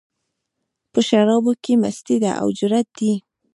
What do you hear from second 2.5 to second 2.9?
جرت